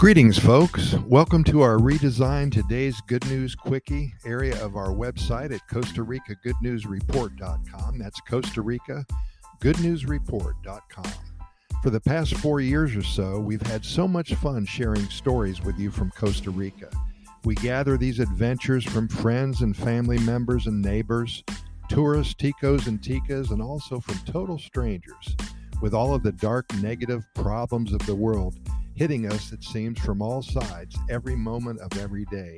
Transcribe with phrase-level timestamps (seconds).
[0.00, 0.94] Greetings, folks.
[1.04, 6.34] Welcome to our redesigned Today's Good News Quickie area of our website at Costa Rica
[6.42, 7.98] Good News Report.com.
[7.98, 9.04] That's Costa Rica
[9.58, 11.12] Good News Report.com.
[11.82, 15.78] For the past four years or so, we've had so much fun sharing stories with
[15.78, 16.88] you from Costa Rica.
[17.44, 21.44] We gather these adventures from friends and family members and neighbors,
[21.90, 25.36] tourists, ticos and ticas, and also from total strangers.
[25.82, 28.58] With all of the dark, negative problems of the world,
[28.94, 32.56] hitting us, it seems, from all sides every moment of every day.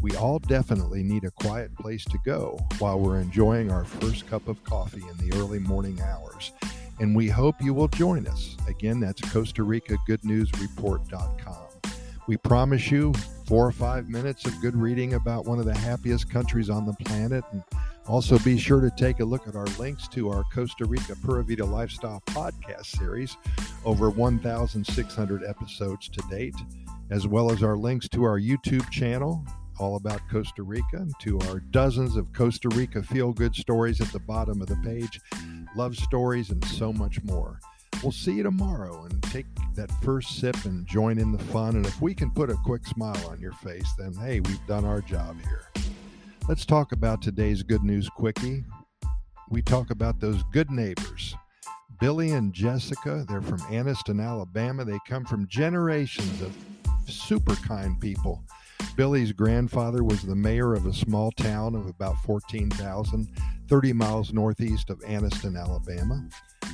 [0.00, 4.46] We all definitely need a quiet place to go while we're enjoying our first cup
[4.46, 6.52] of coffee in the early morning hours.
[7.00, 8.56] And we hope you will join us.
[8.68, 11.68] Again, that's Costa Rica Good News Report.com.
[12.28, 13.12] We promise you
[13.46, 16.92] four or five minutes of good reading about one of the happiest countries on the
[17.04, 17.62] planet and
[18.08, 21.44] also, be sure to take a look at our links to our Costa Rica Pura
[21.44, 23.36] Vida Lifestyle podcast series,
[23.84, 26.54] over 1,600 episodes to date,
[27.10, 29.44] as well as our links to our YouTube channel,
[29.78, 34.10] all about Costa Rica, and to our dozens of Costa Rica feel good stories at
[34.10, 35.20] the bottom of the page,
[35.76, 37.60] love stories, and so much more.
[38.02, 41.76] We'll see you tomorrow and take that first sip and join in the fun.
[41.76, 44.84] And if we can put a quick smile on your face, then hey, we've done
[44.84, 45.64] our job here.
[46.48, 48.64] Let's talk about today's good news quickie.
[49.50, 51.34] We talk about those good neighbors.
[52.00, 54.86] Billy and Jessica, they're from Anniston, Alabama.
[54.86, 56.56] They come from generations of
[57.06, 58.42] super kind people.
[58.96, 63.28] Billy's grandfather was the mayor of a small town of about 14,000,
[63.68, 66.26] 30 miles northeast of Anniston, Alabama.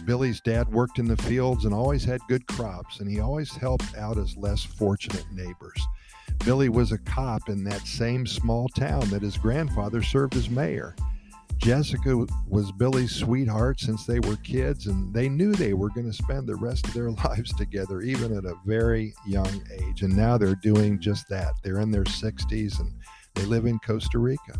[0.04, 3.96] Billy's dad worked in the fields and always had good crops, and he always helped
[3.96, 5.84] out his less fortunate neighbors.
[6.44, 10.94] Billy was a cop in that same small town that his grandfather served as mayor.
[11.58, 16.12] Jessica was Billy's sweetheart since they were kids, and they knew they were going to
[16.12, 20.02] spend the rest of their lives together, even at a very young age.
[20.02, 21.54] And now they're doing just that.
[21.62, 22.92] They're in their 60s and
[23.34, 24.58] they live in Costa Rica.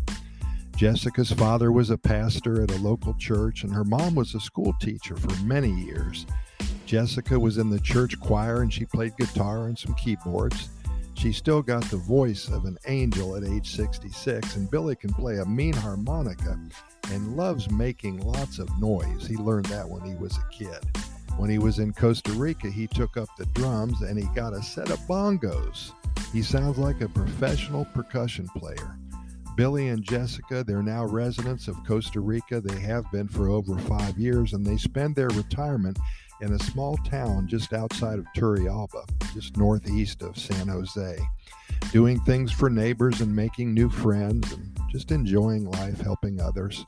[0.75, 4.73] Jessica's father was a pastor at a local church, and her mom was a school
[4.81, 6.25] teacher for many years.
[6.85, 10.69] Jessica was in the church choir and she played guitar and some keyboards.
[11.25, 15.39] She still got the voice of an angel at age 66, and Billy can play
[15.39, 16.59] a mean harmonica
[17.09, 19.25] and loves making lots of noise.
[19.25, 20.77] He learned that when he was a kid.
[21.37, 24.61] When he was in Costa Rica, he took up the drums and he got a
[24.61, 25.93] set of bongos.
[26.31, 28.95] He sounds like a professional percussion player.
[29.55, 32.61] Billy and Jessica, they're now residents of Costa Rica.
[32.61, 35.97] They have been for over five years, and they spend their retirement
[36.45, 41.17] in a small town just outside of Turrialba, just northeast of San Jose,
[41.91, 46.85] doing things for neighbors and making new friends and just enjoying life, helping others.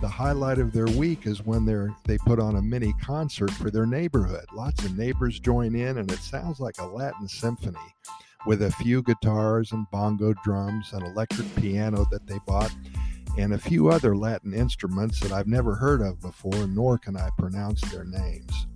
[0.00, 3.70] The highlight of their week is when they're they put on a mini concert for
[3.70, 4.46] their neighborhood.
[4.52, 7.78] Lots of neighbors join in and it sounds like a Latin symphony
[8.46, 12.74] with a few guitars and bongo drums, an electric piano that they bought,
[13.36, 17.30] and a few other Latin instruments that I've never heard of before, nor can I
[17.38, 18.67] pronounce their names.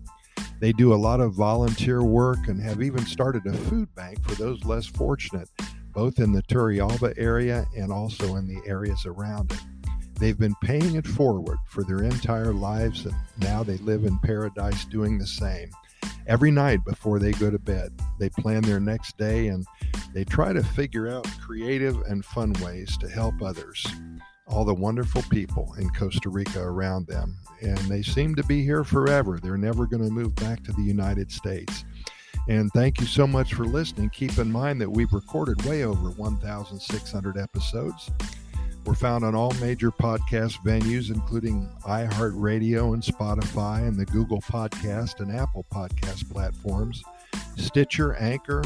[0.63, 4.37] They do a lot of volunteer work and have even started a food bank for
[4.37, 5.51] those less fortunate,
[5.91, 9.59] both in the Turrialba area and also in the areas around it.
[10.21, 14.85] They've been paying it forward for their entire lives, and now they live in paradise
[14.85, 15.69] doing the same.
[16.29, 19.67] Every night before they go to bed, they plan their next day and
[20.15, 23.85] they try to figure out creative and fun ways to help others
[24.53, 27.39] all the wonderful people in Costa Rica around them.
[27.61, 29.39] And they seem to be here forever.
[29.43, 31.85] They're never going to move back to the United States.
[32.49, 34.11] And thank you so much for listening.
[34.11, 38.11] Keep in mind that we've recorded way over 1,600 episodes.
[38.85, 45.21] We're found on all major podcast venues, including iHeartRadio and Spotify and the Google Podcast
[45.21, 47.05] and Apple Podcast platforms,
[47.57, 48.63] Stitcher, Anchor,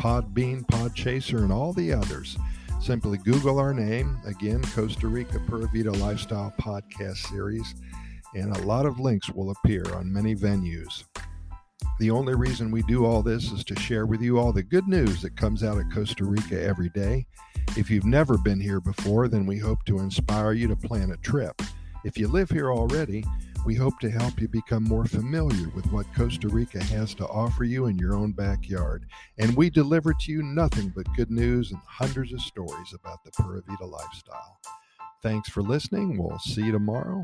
[0.00, 2.38] Podbean, Podchaser, and all the others.
[2.80, 7.74] Simply Google our name, again, Costa Rica Pura Vida Lifestyle Podcast Series,
[8.34, 11.04] and a lot of links will appear on many venues.
[11.98, 14.88] The only reason we do all this is to share with you all the good
[14.88, 17.26] news that comes out of Costa Rica every day.
[17.76, 21.18] If you've never been here before, then we hope to inspire you to plan a
[21.18, 21.60] trip.
[22.04, 23.26] If you live here already,
[23.64, 27.64] we hope to help you become more familiar with what Costa Rica has to offer
[27.64, 29.06] you in your own backyard.
[29.38, 33.30] And we deliver to you nothing but good news and hundreds of stories about the
[33.32, 34.60] Pura Vida lifestyle.
[35.22, 36.16] Thanks for listening.
[36.16, 37.22] We'll see you tomorrow.